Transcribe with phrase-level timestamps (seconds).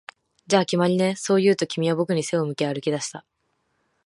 [0.47, 3.23] 「じゃあ、決まりね」、そう言うと、君は僕に背を向け歩き出した